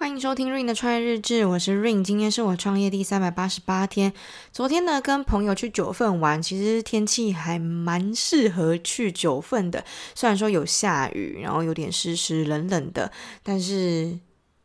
[0.00, 4.14] 欢迎收听 Rain 的创业日志，我是 Rain 今天是我创业第三百八十八天。
[4.50, 9.84] 昨天呢，跟朋友去九份玩，其实天气还蛮适合去九份的，
[10.14, 14.18] 虽然说有下雨，然后有点湿湿冷冷的，但是。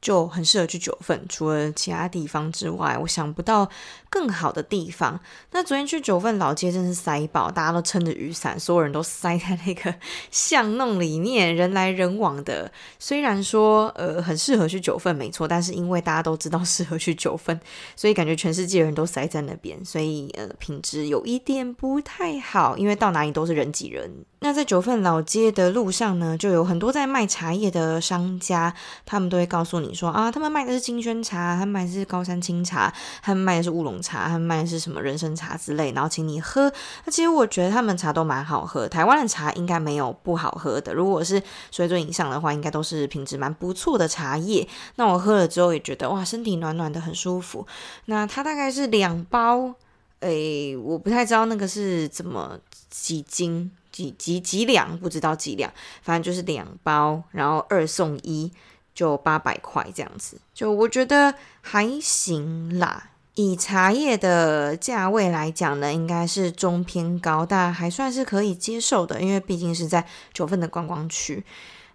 [0.05, 3.67] 就很适合去九份，除了其他地方之外，我想不到
[4.07, 5.19] 更好的地方。
[5.49, 9.91] 那昨天去九份老街真是塞爆，大家都撑着雨伞，所有人都塞在那个
[10.29, 12.71] 巷弄里面，人来人往的。
[12.99, 17.59] 虽然说呃很适合去九份没错，但是因为大家都知道适合去九份，
[17.95, 24.23] 所以感觉全世界人都塞在那边，所以呃品质有一点不太好，因为到哪里都是人挤人。
[24.45, 28.71] 那在九份老街的路上呢，就有很多在卖茶叶的商家，
[29.03, 36.71] 他们都会告诉你说啊，他们卖的是金萱茶，他们卖的是高山青茶，他们卖的是乌龙茶，他们卖的是什么人参茶之类，然后请你喝。
[37.05, 40.93] 那其实我觉得他们茶都蛮好喝，台湾的茶应该没有不好喝的。
[40.93, 44.67] 如果是水准以上的话，应该都是品质蛮不错的茶叶。
[44.97, 47.65] 那我喝了之后也觉得哇，身体暖暖的，很舒服。
[48.05, 49.73] 那它大概是两包，
[50.19, 52.59] 诶，我不太知道那个是怎么
[52.91, 53.71] 几斤。
[53.95, 58.51] 几几几两不知道几两，反正就是两包，然后二送一，
[58.93, 60.37] 就八百块这样子。
[60.53, 71.41] 就我觉得还行啦，以茶叶的价位来讲呢，应该是中偏高，但还算是可以接受的，因为毕竟是在九份的观光区。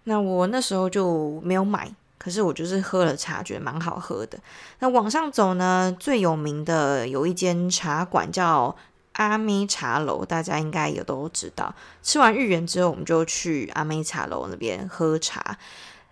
[0.05, 4.39] 那我那时候就没有买，可是我就是喝了茶，觉得蛮好喝的。
[4.79, 8.75] 那往上走呢，最有名的有一间茶馆叫。
[9.13, 11.73] 阿妹茶楼，大家应该也都知道。
[12.01, 15.57] 吃完芋圆之后，我们就去阿妹茶楼那边喝茶。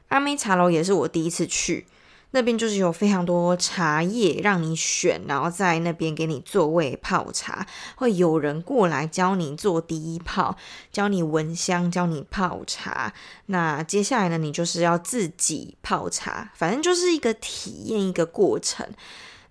[0.10, 1.86] 阿妹茶楼也是我第一次去，
[2.32, 10.58] 那边就是有非常多茶叶让你选，然后在那边给你座位泡茶，会有人过来教你做第一泡，
[10.92, 13.14] 教你闻香，教你泡茶。
[13.46, 18.88] 那接下来呢，你就是要自己泡茶，反正就是一个体验，一个过程。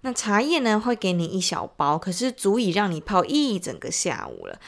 [0.03, 4.59] 那茶叶呢，会给你一小包，可是足以让你泡一整个下午了。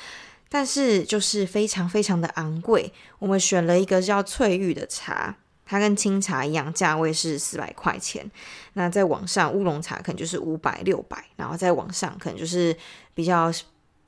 [0.48, 2.92] 但是就是非常非常的昂贵。
[3.18, 8.30] 我们选了一个叫翠玉的茶，它跟清茶一样，价位是四百块钱。
[8.72, 12.76] 那在网上乌龙茶可能就是五百、六百，然后在网上可能就是
[13.14, 13.52] 比较。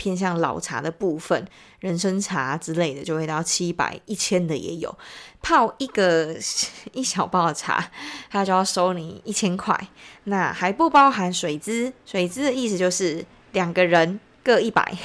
[0.02, 1.46] 偏向老茶的部分，
[1.78, 4.92] 人参茶之类的就会到七百、一千的也有。
[5.40, 6.36] 泡一个
[6.92, 7.88] 一小包的茶，
[8.28, 9.88] 他就要收你一千块，
[10.24, 11.92] 那还不包含水资。
[12.04, 14.18] 水资的意思就是两个人。
[14.44, 14.96] 各一百，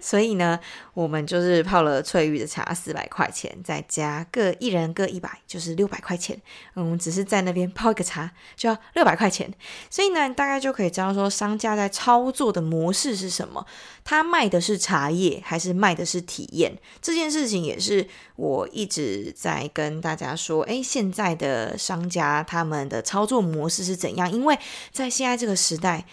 [0.00, 0.58] 所以呢，
[0.92, 6.40] 我们就是泡了翠玉的茶，四百块钱，再加各一人各一百，就是六百块钱。
[6.76, 9.52] 嗯，只是在那边泡一个茶就要六百块钱，
[9.88, 13.66] 所以呢，大概就可以知道说商家在操作的模式是什么。
[14.04, 16.76] 他卖的是茶叶，还是卖的是体验？
[17.00, 18.06] 这件事情也是
[18.36, 24.30] 我一直在跟大家说，诶，现在的商家他们的操作模式是怎样？
[24.30, 24.58] 因为
[24.92, 26.04] 在现在这个时代。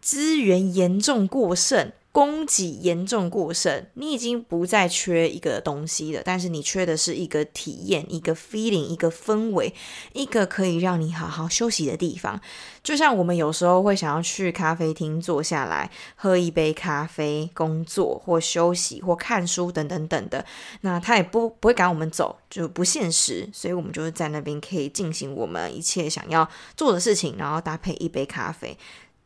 [0.00, 9.72] 资源严重过剩，供给严重过剩，你已经不再缺一个东西了，但是你缺的是一个体验，一个 feeling，一个氛围，
[10.12, 12.40] 一个可以让你好好休息的地方。
[12.82, 20.44] 就像我们有时候会想要去咖啡厅坐下来喝一杯咖啡，工作或休息或看书等等等的，
[20.80, 28.76] 那他也不不会赶我们走，就不现实，所以我们就是在那边可以进行我们一切想要做的事情，然后搭配一杯咖啡。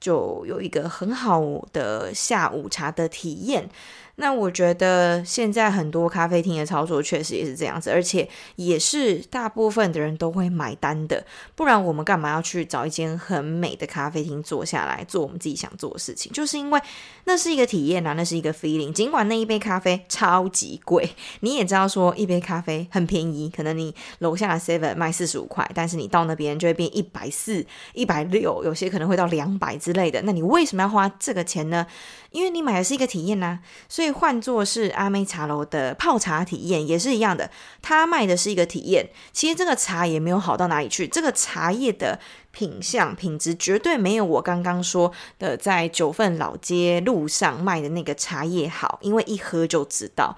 [0.04, 3.70] 就有一个很好的下午茶的体验。
[4.16, 11.24] 那我觉得现在很多咖啡厅的操作确实也是这样子，而且也是大部分的人都会买单的。
[11.54, 16.30] 不然我们干嘛要去找一间很美的咖啡厅坐下来做我们自己想做的事情？
[16.32, 16.80] 就是因为
[17.24, 18.92] 那是一个体验啊，那是一个 feeling。
[18.92, 21.10] 尽管那一杯咖啡超级贵，
[21.40, 30.22] 你也知道说一杯咖啡很便宜，可能你楼下的 seven 卖四十五块，但是你到那边就会变一百四、一百六，有些可能会到两百之类的。
[30.22, 31.84] 那你为什么要花这个钱呢？
[32.34, 37.48] 因为你买的是一个体验呐，所以换作是阿妹茶楼的泡茶体验也是一样的，
[37.80, 39.08] 他卖的是一个体验。
[39.32, 42.18] 其实这个茶也没有好到哪里去，这个茶叶的
[42.50, 50.36] 品相品质绝对没有我刚刚说的在九份老街路上卖的那个茶叶好，因为一喝就知道。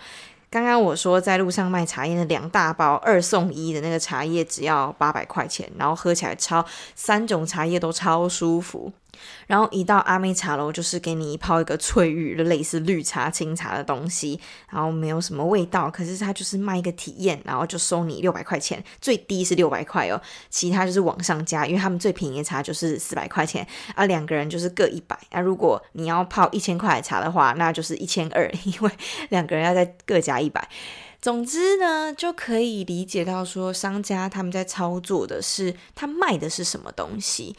[0.49, 6.65] 刚刚我说在路上卖茶叶的两大包二送一的那个茶叶只要八百块钱，然后喝起来超
[6.95, 8.93] 三种茶叶都超舒服。
[9.47, 14.41] 然后一到阿妹茶楼，就是给你泡一个翠玉，类似绿茶、清茶的东西，
[14.71, 20.21] 然后没有什么味道，可是它就是卖一个体验，然后就收你六百块钱，最低是六百块哦，
[20.51, 28.91] 其他就是往上加，因为他们最便宜的茶就是四百块钱，啊，两个人就是各一百，那如果你要泡一千块的茶的话，那就是一千二，因为
[29.31, 30.69] 两个人要再各加一百。
[31.19, 37.57] 总之呢，就可以理解到说，商家他们在操作的是他卖的是什么东西。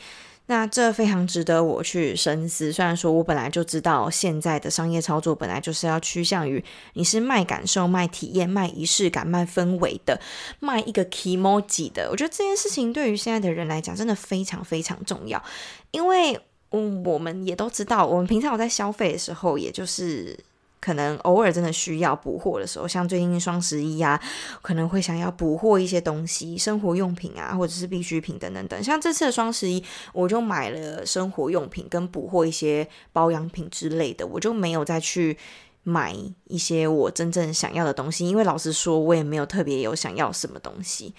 [0.48, 2.72] 那这非常值得我去深思。
[2.72, 6.64] 虽然说我本来就知道，现在的商业操作本来就是要趋向于
[6.94, 10.20] 你是卖感受、卖体验、卖仪式感、卖氛围的，
[10.60, 12.10] 卖一个 kimoji 的。
[12.10, 15.44] 我觉得这件事情对于现在的人来讲，真的非常非常重要。
[15.92, 16.40] 因为
[16.72, 20.40] 嗯，我们也都知道，我们平常有在消费的时候，也就是。
[20.88, 24.18] 可能偶尔真的需要补货的时候，像最近双十一啊，
[24.62, 28.82] 可能会想要补货一些东西，生活用品啊，或者是必需品等等等。
[28.82, 35.38] 像这次的双十一，我就买了生活用品跟补货一些保养品之类的，我就没有再去
[35.84, 41.14] 买一些我真正想要的东西，因为老实说，我也没有特别有想要什么东西，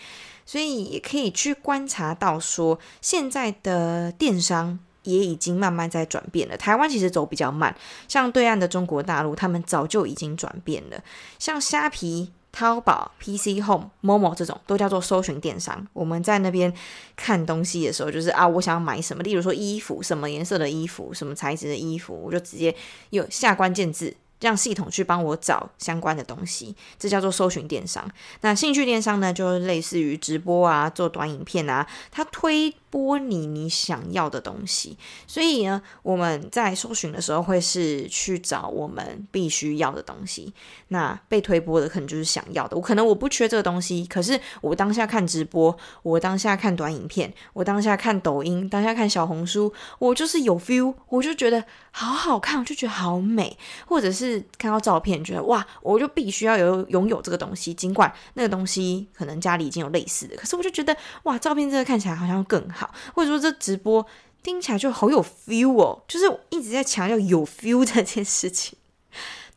[0.46, 4.78] 所以也可以去观察到说，现在的电商。
[5.02, 6.56] 也已经慢慢在转变了。
[6.56, 7.74] 台湾其实走比较慢，
[8.06, 11.02] 像对岸的中国大陆，他们早就已经转变了。
[11.38, 15.86] 像虾皮、淘宝、PC Home、Momo 这种，都叫做搜寻电商。
[15.92, 16.72] 我们在那边
[17.16, 22.74] 看东西的时候，就是啊，我想要买什么，例如说衣服，什么颜色的衣服，什么材质的衣服，我就直接
[23.10, 24.14] 有下关键字。
[24.40, 28.08] 让系统去帮我找相关的东西，这叫做搜寻电商。
[28.42, 34.96] 那兴趣电商呢，就是类似于直播啊，做短影片啊，它推播你你想要的东西。
[35.26, 40.54] 所以呢，我们在搜寻的时候会是去找我们必须要的东西。
[40.88, 42.76] 那被推播的可能就是想要的。
[42.76, 54.27] 我可能我不缺这个东西，可是我当下看直播，我当下看短影片，我当下看抖音，当下看小红书，我就是有 feel，我就觉得好好看，我就觉得好美，或者是。
[54.28, 64.04] 是看到照片觉得哇，我就必须要有拥有这个东西，尽管那个东西可能家里已经有类似的，可是我就觉得哇，照片这个看起来好像更好，或者说这直播
[64.42, 68.78] 听起来就好有 feel 哦，就是一直在强调有 feel 这件事情。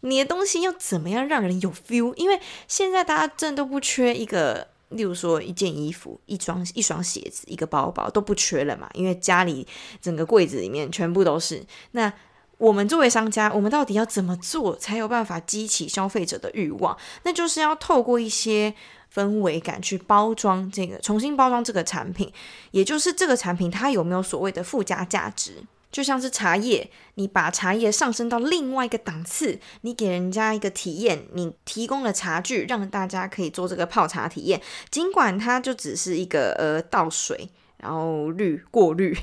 [0.01, 2.13] 你的东西要怎么样让人有 feel？
[2.15, 9.67] 因为现在大家真的都不缺一个，例如说一件衣服、一双一双鞋子、一个包包都不缺了嘛，因为家里
[10.01, 12.11] 整个柜子里面全部都是那。
[12.61, 16.95] 我们作为商家，我们到底要怎么做才有办法激起消费者的欲望？
[17.23, 18.71] 那就是要透过一些
[19.11, 22.31] 氛围感去包装这个，重新包装这个产品，
[22.69, 25.63] 也就是这个产品它有没有所谓的附加价值？
[25.91, 34.61] 就像是茶叶，你把茶叶上升到另外一个档次，你给人家一个体验，你提供了茶具，让大家可以做这个泡茶体验，
[34.91, 39.17] 尽管它就只是一个呃倒水，然后滤过滤。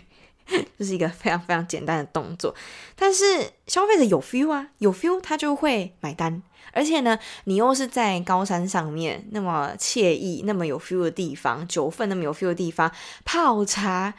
[0.79, 2.55] 这是一个非常非常简单的动作，
[2.97, 3.25] 但是
[3.67, 6.43] 消费者有 feel 啊，有 feel 他就会买单，
[6.73, 12.91] 而且呢，你又是在高山上面那么惬意、那么有 feel 的地方，九份那么有 feel 的地方
[13.25, 14.15] 泡茶，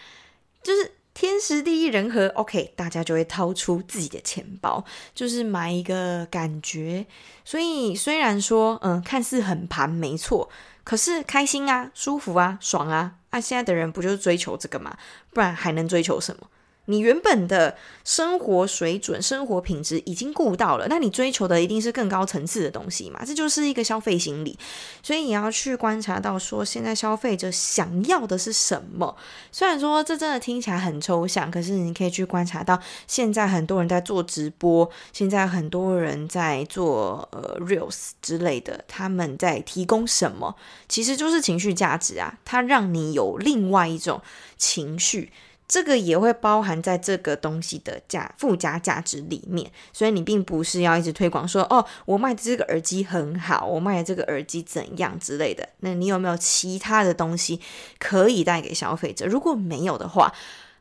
[0.62, 4.86] 就是天时地利人和，OK，大家就会掏出自己的钱包，
[5.16, 7.06] 就是买一个感觉。
[7.44, 10.50] 所以虽然说，嗯，看似很盘，没错。
[10.84, 13.16] 可是开心啊，舒服啊，爽啊！
[13.30, 14.98] 啊，现在的人不就是追求这个吗？
[15.32, 16.48] 不然还能追求什么？
[16.90, 23.24] 你原本的生活水准、生活品质已经顾到了，那你追求的一定是更高层次的东西嘛？
[23.24, 24.58] 这就是一个消费心理，
[25.04, 29.16] 所以你要去观察到说，现在消费者想要的是什么。
[29.52, 40.56] 虽然说这真的听起来很抽象，可是你可以去观察到，现在很多人在做直播，现在很多人在做呃 Reels 之类的，他们在提供什么？
[40.88, 44.20] 其实就是情绪价值啊，它让你有另外一种
[44.58, 45.32] 情绪。
[45.70, 55.70] 这个也会包含在这个东西的价附加价值里面，所以你并不是要一直推广说哦，我卖的这个耳机很好，我卖的这个耳机怎样之类的。
[55.82, 57.62] 那你有没有其他的东西
[58.00, 59.28] 可以带给消费者？
[59.28, 60.34] 如果没有的话，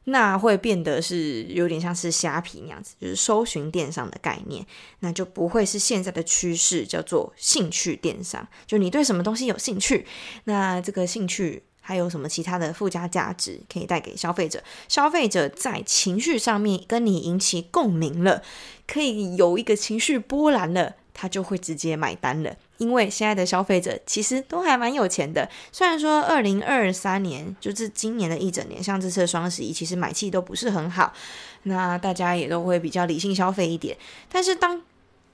[0.05, 4.65] 那会变得是有点像是虾皮那样子，就是搜寻电商的概念，
[5.01, 8.49] 那就不会是现在的趋势，叫做兴趣电商。
[8.67, 10.07] 就你对什么东西有兴趣，
[10.45, 11.65] 那这个兴趣。
[11.89, 14.63] 还有什么其他的附加价值可以带给消费者？
[14.89, 18.43] 消费者在情绪上面跟你引起共鸣了，
[18.87, 22.55] 可以有一个情绪波澜了，他就会直接买单了。
[22.77, 31.15] 因为现在的消费者其实都还蛮有钱的，虽然说二零二三年就是今年的一整年，像这次的双十一，其实买气都不是很好，
[31.63, 33.97] 那大家也都会比较理性消费一点。
[34.31, 34.83] 但是当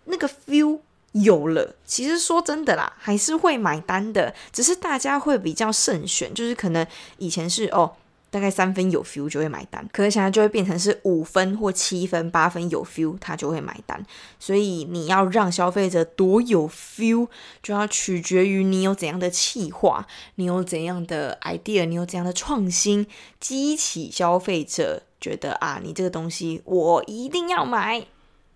[0.04, 0.78] 那个 feel
[1.14, 6.84] 有了，其实说真的啦，还是会买单的，只是大家会比较慎选，就是可能
[7.18, 7.92] 以前是哦，
[8.30, 14.04] 大概三分有 feel 就会买单，可是现在就会变成是五分或七分、八分有 feel，他就会买单。
[14.40, 17.28] 所以你要让消费者多有 feel，
[17.62, 20.04] 就要取决于你有怎样的企划，
[20.34, 23.06] 你有怎样的 idea，你有怎样的创新，
[23.38, 28.04] 激起消费者觉得啊，你这个东西我一定要买。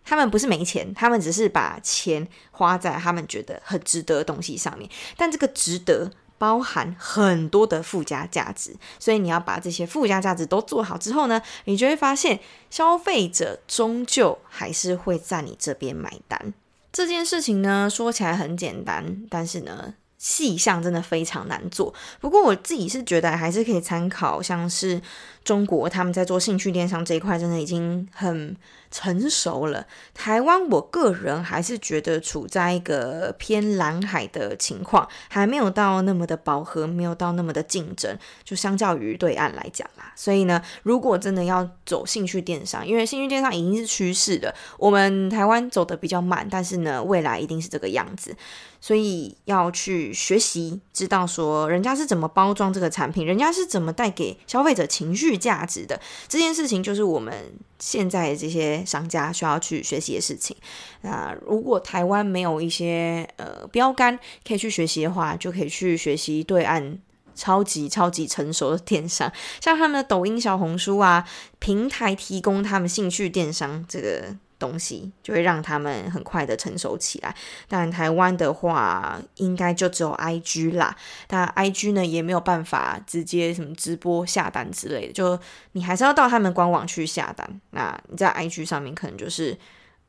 [0.08, 4.88] 他们不是没钱，他们只是把钱花在他们觉得很值得的东西上面。
[5.18, 16.54] 但这个值得包含很多的附加价值，所以你要把这些附加价值都做好之后呢，你就会发现消费者终究还是会在你这边买单。
[16.90, 21.92] 这件事情呢，说起来很简单，但是呢，细项真的非常难做。
[22.18, 25.00] 不过我自己是觉得还是可以参考，像是
[25.48, 28.54] 中国他们在做兴趣电商这一块，真的已经很
[28.90, 29.86] 成熟了。
[30.12, 38.14] 台湾，我个人还是觉得处在一个偏蓝海的情况，还没有到那么的饱和，没有到那么的竞争。
[38.44, 48.36] 就相较于对岸来讲啦，所以呢，如果真的要走兴趣电商，因为兴趣电商已经是趋势了，我们台湾走的比较慢，但是呢，未来一定是这个样子。
[48.80, 55.98] 所以要去学习，知道说人家是怎么包装这个产品，人家是怎么带给消费者情绪价值的。
[56.26, 57.32] 这件事情就是我们
[57.78, 60.56] 现在这些商家需要去学习的事情。
[61.02, 66.98] 那如果台湾没有一些呃标杆可以去学习的话，就可以去学习对岸
[67.34, 71.24] 超级超级成熟的电商，像他们的抖音、小红书啊，
[71.60, 74.36] 平台提供他们兴趣电商这个。
[74.58, 77.34] 东西就会让他们很快的成熟起来，
[77.68, 80.96] 但台湾的话，应该就只有 IG 啦。
[81.26, 85.38] 但 IG 呢，也没有办法直接什么直播下单之类的，就
[85.72, 87.60] 你还是要到他们官网去下单。
[87.70, 89.56] 那你在 IG 上面可能就是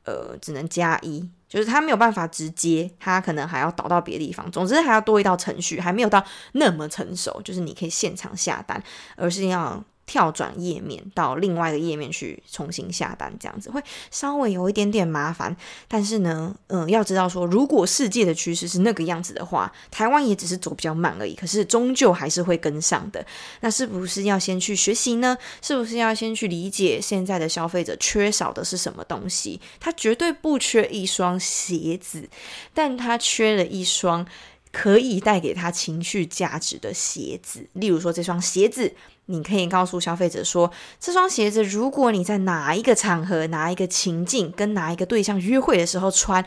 [0.05, 4.49] 呃，只能加一，就是他没有办法直接，他可能还要导到别的地方。
[4.51, 8.81] 总之还要多一道程序，还没有到那么成熟，就是你可以现场下单，
[9.15, 9.83] 而是要。
[10.09, 15.55] 跳转页面到另外一个页面去重新下单，这样子会稍微有一点点麻烦。
[15.87, 21.35] 但是呢，嗯，要知道说，如果世界的趋势是那个样子的话，台湾也只是走比较慢而已。
[21.35, 23.23] 可是终究还是会跟上的。
[23.59, 25.37] 那是不是要先去学习呢？
[25.61, 29.61] 是不是要先去理解现在的消费者缺少的是什么东西？
[29.79, 32.27] 他绝对不缺一双鞋子，
[32.73, 34.25] 但他缺了一双
[34.71, 37.67] 可以带给他情绪价值的鞋子。
[37.73, 38.95] 例如说，这双鞋子。
[39.31, 46.43] 你可以告诉消费者说，这双鞋子，如果你在哪一个场合、哪一个情境、跟哪一个对象约会的时候穿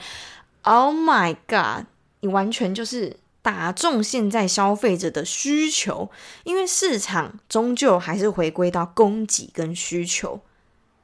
[0.63, 1.87] ，Oh my God，
[2.23, 6.11] 你完全就是打中现在消费者的需求。
[6.43, 10.41] 因为市场终究还是回归到供给跟需求，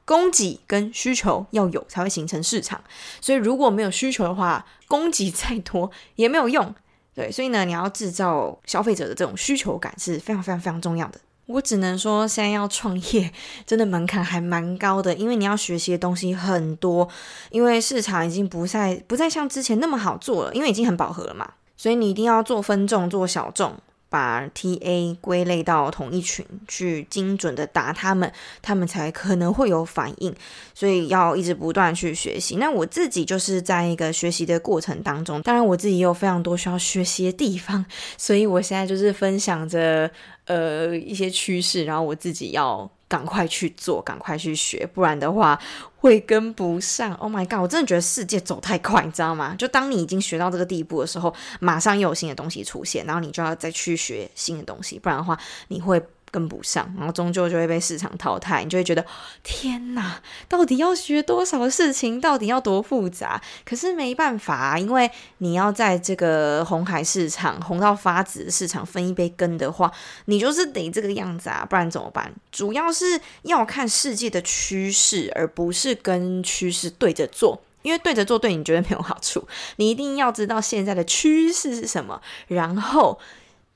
[0.03, 2.83] 供给跟需求要有才会形成市场。
[3.21, 6.75] 所以如果没有需求的话，供给再多也没有用。
[7.15, 11.19] 对，所以呢，你要制造消费者的这种需求感是非常非常非常重要的。
[11.49, 13.33] 我只能说，现在要创业，
[13.65, 17.09] 真的门槛还蛮高的，因为你要学习的东西很多，
[17.49, 23.73] 因为市场已经不再不再像之前那么好做了，因为已经很饱和了嘛，所以你一定要做分众，做小众。
[24.09, 30.35] 把 TA 归类到同一群，去精准的打他们，他们才可能会有反应。
[30.73, 32.55] 所以要一直不断去学习。
[32.55, 37.85] 那我自己就是在一个学习的过程当中，当然我自己也有非常多需要学习的地方，
[38.17, 40.09] 所以我现在就是分享着
[40.45, 42.89] 呃一些趋势，然后我自己要。
[43.09, 45.59] 赶快去做，赶快去学，不然的话
[45.97, 47.13] 会跟不上。
[47.15, 47.59] Oh my god！
[47.59, 49.55] 我真的觉得世界走太快，你知道吗？
[49.57, 55.37] 就当你已经学到这个地步的时候，马上又有新的东西出现，然后你就要再去学新的东西，不然的话
[55.67, 56.01] 你会。
[56.31, 59.05] 跟不上，然后终究就会被市场淘汰，你就会觉得
[59.43, 63.41] 天哪，到底要学多少事情，到底要多复杂？
[63.65, 65.09] 可是没办法，因为
[65.39, 69.91] 你要在这个红海市场红到发紫的市场分一杯羹的话，
[70.25, 72.31] 你就是得这个样子啊，不然怎么办？
[72.51, 79.47] 主要是要看世界的趋势，而不是跟趋势对着做，因为对着做对你绝对没有好处。
[79.77, 83.19] 你一定要知道现在的趋势是什么，然后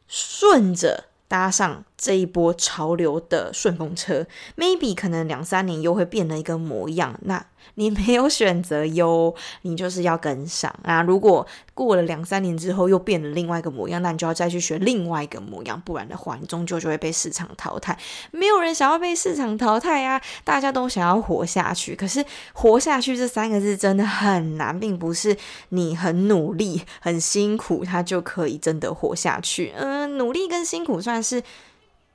[0.07, 1.05] 顺着。
[1.33, 7.19] 搭上这一波潮流的顺风车，maybe 可能两三年又会变了一个模样。
[7.23, 7.43] 那
[7.75, 11.01] 你没有选择哟，你就是要跟上啊！
[11.01, 17.97] 如果过了两三年之后又变了另外一个模样，那你就要再去学另外一个模样，不然的话，你终究就会被市场淘汰。
[18.31, 21.95] 没有人想要被市场淘汰啊，大家都想要活下去。
[21.95, 25.35] 可是“活下去”这三个字真的很难，并不是
[25.69, 29.73] 你很努力、很辛苦，它就可以真的活下去。
[29.75, 31.41] 嗯、努力跟辛苦算是。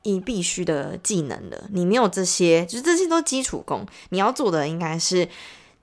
[0.05, 3.87] 你必须的技能了，你没有这些，就是这些都基础功。
[4.11, 5.29] 你要做的应该是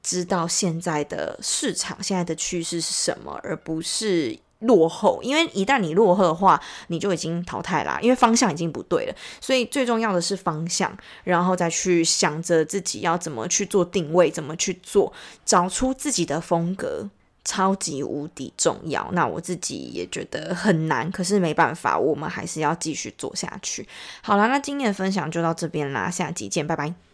[0.01, 5.19] 知道现在的市场、现在的趋势是什么，而不是落后。
[5.21, 9.15] 因为一旦你落后的话，你就已经淘汰啦，因为方向已经不对了。
[9.39, 15.13] 所以最重要的是方向，然后再去想着自己要怎么去做定位，怎么去做，
[15.45, 17.09] 找出自己的风格。
[17.45, 23.87] 超级无敌重要，那我自己也觉得很难，可是没办法，我们还是要继续做下去。
[24.21, 27.04] 好啦，那今天的分享就到这边啦，下集见，拜拜。